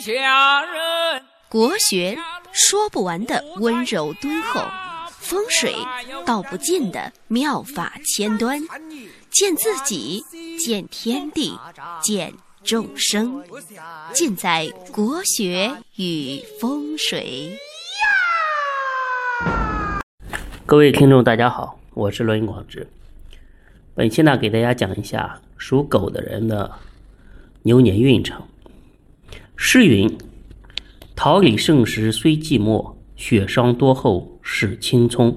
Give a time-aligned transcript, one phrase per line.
[0.00, 1.22] 下人。
[1.48, 2.16] 国学
[2.52, 4.60] 说不完的温柔敦厚，
[5.18, 5.74] 风水
[6.24, 8.60] 道不尽的妙法千端，
[9.30, 10.22] 见自己，
[10.58, 11.58] 见天地，
[12.00, 12.32] 见
[12.62, 13.42] 众生，
[14.12, 17.58] 尽在国学与风水。
[20.64, 22.86] 各位听众，大家好，我是罗云广志。
[23.94, 26.70] 本期呢，给大家讲一下属狗的人的
[27.62, 28.40] 牛年运程。
[29.60, 30.08] 诗云。
[31.16, 35.36] 桃李盛时虽寂寞，雪霜多后是青葱。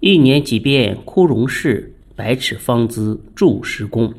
[0.00, 4.12] 一年几变枯荣事，百尺方姿筑时工。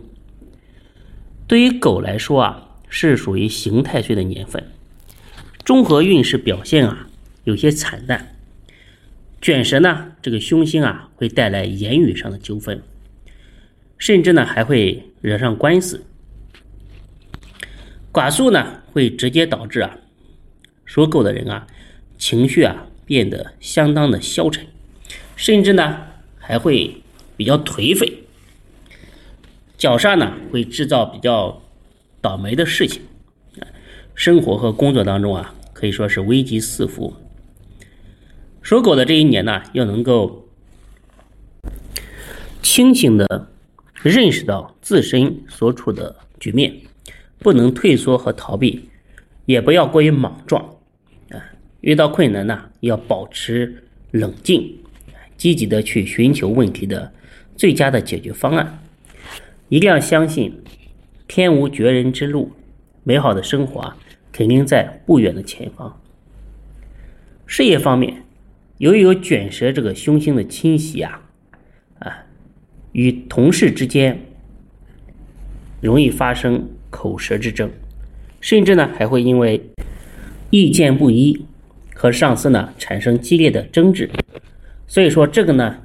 [1.48, 4.63] 对于狗来说啊，是属于刑太岁的年份，
[5.66, 7.07] 综合运势表现啊
[7.46, 8.35] 有些惨淡。
[9.41, 12.80] 卷舌呢，这个凶星啊会带来言语上的纠纷，
[13.98, 16.05] 甚至呢还会惹上官司。
[18.16, 19.98] 寡宿呢会直接导致啊。
[20.86, 21.68] 属狗的人啊，
[22.18, 24.66] 情绪啊变得相当的消沉，
[25.35, 25.98] 甚至呢
[26.38, 27.02] 还会
[27.35, 28.24] 比较颓废。
[29.77, 31.62] 脚煞呢会制造比较
[32.22, 33.02] 倒霉的事情，
[34.13, 37.13] 生活和工作当中啊可以说是危机四伏。
[38.62, 40.48] 属狗的这一年呢，要能够
[42.62, 43.50] 清醒的
[44.02, 46.74] 认识到自身所处的局面，
[47.46, 48.90] 不能退缩和逃避，
[49.46, 50.63] 也不要过于莽撞。
[51.29, 51.38] 啊
[51.82, 54.79] 遇到困难呢，要保持冷静，
[55.38, 57.13] 积极的去寻求问题的
[57.55, 58.79] 最佳的解决方案。
[59.70, 60.60] 一定要相信，
[61.27, 62.51] 天无绝人之路，
[63.04, 63.93] 美好的生活，
[64.31, 66.01] 肯定在不远的前方。
[67.46, 68.23] 事业方面，
[68.79, 71.22] 由于有卷舌这个凶星的侵袭啊，
[72.00, 72.25] 啊，
[72.94, 74.19] 与同事之间
[75.81, 77.69] 容易发生口舌之争，
[78.40, 79.62] 甚至呢还会因为
[80.50, 81.46] 意见不一。
[81.97, 84.09] 和上司呢产生激烈的争执，
[84.85, 85.78] 所以说这个呢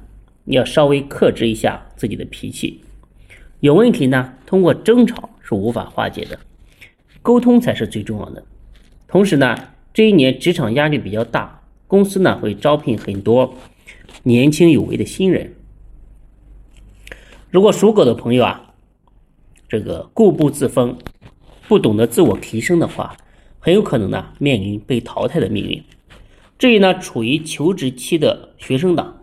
[0.45, 2.81] 要稍微克制一下自己的脾气。
[3.61, 6.37] 有问题呢，通过争吵是无法化解的，
[7.21, 8.43] 沟通才是最重要的。
[9.07, 9.57] 同时呢，
[9.93, 13.55] 这一年职场压力比较大，公司呢会招聘很多
[14.23, 15.53] 年轻有为的新人。
[17.49, 18.70] 如果属狗的朋友啊，
[19.71, 20.97] 这个固步自封，
[21.69, 23.15] 不懂得自我提升的话，
[23.57, 25.81] 很有可能呢面临被淘汰的命运。
[26.59, 29.21] 至于呢，处于求职期的学生党，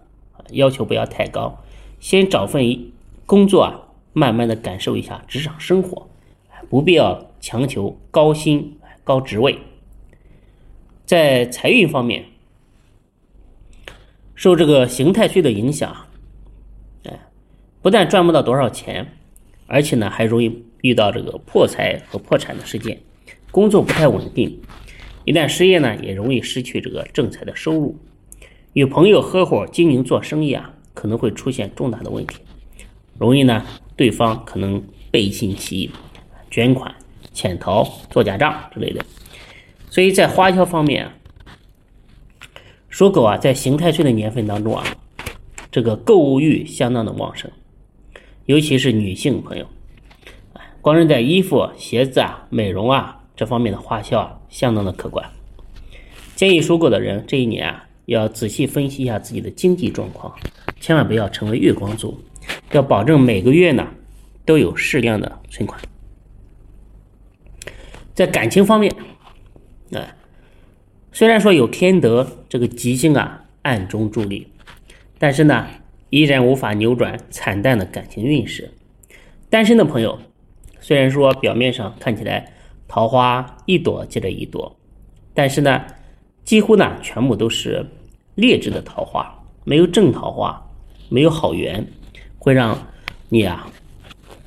[0.52, 1.62] 要求不要太高，
[2.00, 2.90] 先找份
[3.26, 3.78] 工作啊，
[4.14, 6.08] 慢慢的感受一下职场生活，
[6.70, 9.58] 不必要强求高薪高职位。
[11.04, 12.24] 在财运方面，
[14.34, 15.94] 受这个刑太岁的影响，
[17.04, 17.28] 哎，
[17.82, 19.17] 不但赚不到多少钱，
[19.68, 22.98] 而且呢，还容易遇到这个破财和破产的事件，
[23.50, 24.58] 工作不太稳定。
[25.24, 27.94] 一旦失业呢，也容易失去这个正财的收入。
[28.72, 32.38] 与朋友合伙经营做生意啊，可能会出现重大的问题，
[33.18, 33.64] 容易呢，
[33.94, 35.90] 对方可能背信弃义、
[36.50, 36.94] 卷款、
[37.32, 39.04] 潜逃、做假账之类的。
[39.90, 41.14] 所以在花销方面啊，
[42.88, 44.84] 属狗啊，在刑太岁的年份当中啊，
[45.70, 47.50] 这个购物欲相当的旺盛，
[48.48, 49.66] 尤其是女性朋友，
[50.80, 53.20] 光是在衣服、鞋子啊、美容啊。
[53.36, 55.30] 这方面的花销啊，相当的可观。
[56.34, 60.34] 建议属狗的人这一年啊，要仔细分析一下自己的经济状况，
[60.80, 62.18] 千万不要成为月光族，
[62.72, 63.86] 要保证每个月呢
[64.46, 65.78] 都有适量的存款。
[68.14, 68.90] 在感情方面，
[69.92, 70.16] 哎，
[71.12, 74.48] 虽然说有天德这个吉星啊暗中助力，
[75.18, 75.66] 但是呢，
[76.10, 78.70] 依然无法扭转惨淡的感情运势。
[79.50, 80.18] 单身的朋友，
[80.80, 82.52] 虽然说表面上看起来，
[82.86, 84.76] 桃花一朵接着一朵，
[85.34, 85.84] 但是呢，
[86.44, 87.86] 几乎呢全部都是
[88.34, 90.70] 劣质的桃花，没有正桃花，
[91.08, 91.86] 没有好缘，
[92.38, 92.86] 会让
[93.28, 93.70] 你啊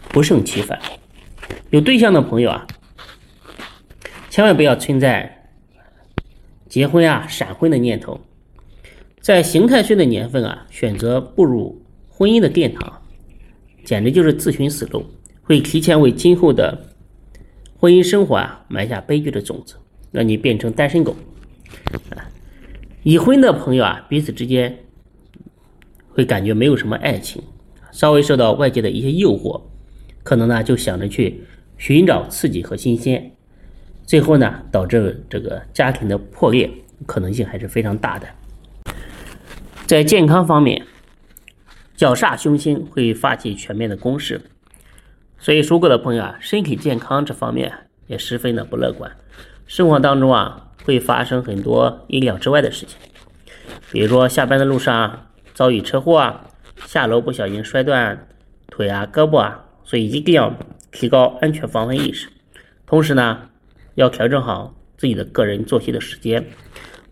[0.10, 0.80] 不胜其烦。
[1.70, 2.68] 有对象的朋友啊，
[4.30, 5.50] 千万不要存在
[6.70, 8.20] 结婚啊闪婚的念头。
[9.22, 11.80] 在刑太岁的年份啊，选择步入
[12.10, 13.02] 婚姻的殿堂，
[13.84, 15.06] 简直就是自寻死路，
[15.44, 16.88] 会提前为今后的。
[17.78, 19.76] 婚姻生活啊，埋下悲剧的种子，
[20.12, 21.16] 让你变成单身狗。
[22.16, 22.30] 啊，
[23.04, 24.76] 已婚的朋友啊，彼此之间
[26.10, 27.42] 会感觉没有什么爱情，
[27.92, 29.62] 稍微受到外界的一些诱惑，
[30.24, 31.44] 可能呢就想着去
[31.78, 33.32] 寻找刺激和新鲜，
[34.04, 36.70] 最后呢导致这个家庭的破裂
[37.08, 38.28] 可能性还是非常大的。
[39.92, 40.88] 在健康方面，
[41.98, 44.40] 脚煞凶星会发起全面的攻势。
[45.38, 47.74] 所以属狗的朋友啊，身体健康这方面
[48.08, 49.12] 也十分的不乐观，
[49.68, 52.98] 生活当中啊会发生很多意料之外的事情，
[53.92, 56.48] 比如说下班的路上遭遇车祸啊，
[56.86, 58.30] 下楼不小心摔断
[58.70, 60.56] 腿啊、胳膊啊，所以一定要
[60.94, 62.30] 提高安全防范意识。
[62.86, 63.50] 同时呢，
[63.96, 66.48] 要调整好自己的个人作息的时间，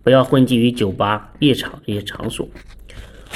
[0.10, 2.50] 不要混迹于酒吧、夜场这些场所。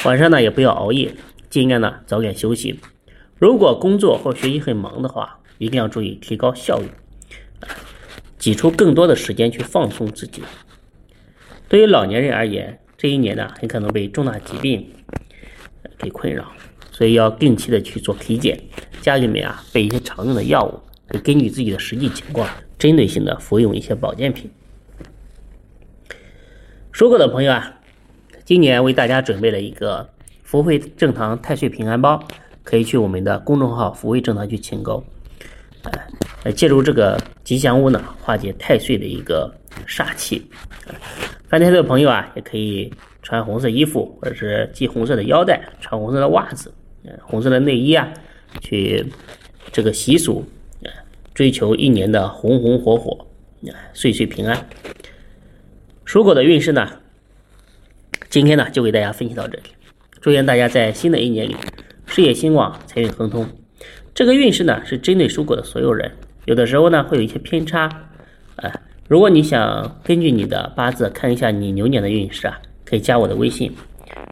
[0.06, 1.14] 晚上呢也不要熬夜，
[1.48, 2.80] 尽量呢早点休息。
[3.38, 6.88] 如果工作或学习很忙的话，一定要注意提高效率，
[8.40, 10.42] 挤出更多的时间去放松自己。
[11.70, 14.90] 对于老年人而言，这一年呢很可能被重大疾病
[16.00, 16.54] 给困扰，
[16.92, 18.60] 所以要定期的去做体检。
[19.00, 22.50] 家里面啊备一些常用的药物，可以根据自己的实际情况，
[22.80, 24.50] 针对性的服用一些保健品。
[26.94, 27.80] 属狗的朋友啊。
[28.46, 30.08] 今年为大家准备了一个
[30.44, 32.24] 福慧正堂太岁平安包，
[32.62, 35.04] 可以去我们的公众号福慧正堂去请购。
[36.44, 39.52] 呃，借助这个吉祥物呢，化解太岁的一个
[39.88, 40.48] 煞气。
[41.48, 42.94] 犯太岁的朋友啊，也可以
[43.24, 46.72] 穿红色衣服，或者是系红色的腰带，穿红色的袜子，
[47.24, 48.08] 红色的内衣啊，
[48.62, 49.04] 去
[49.72, 50.46] 这个习俗，
[51.34, 53.26] 追求一年的红红火火，
[53.94, 54.70] 岁岁平安。
[56.14, 56.88] 属狗的运势呢？
[58.30, 59.64] 今天呢，就给大家分析到这里。
[60.22, 61.56] 祝愿大家在新的一年里
[62.06, 63.48] 事业兴旺，财运亨通。
[64.14, 66.12] 这个运势呢，是针对属狗的所有人，
[66.46, 67.90] 有的时候呢会有一些偏差。
[68.58, 68.72] 哎，
[69.08, 73.76] 如果你想根据你的八字看一下你牛年的运势啊，可以加我的微信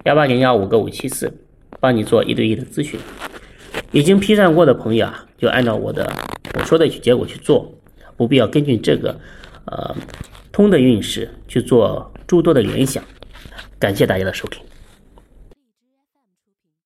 [0.06, 1.34] 幺八零幺五个五七四，
[1.80, 3.00] 帮你做一对一的咨询。
[3.92, 6.14] 已经批算过的朋友啊，就按照我的
[6.54, 7.74] 我说的结果去做，
[8.16, 9.20] 不必要根据这个
[9.66, 9.96] 呃
[10.62, 13.04] 通的运势去做诸多的联想。
[13.80, 14.62] 感谢大家的收听。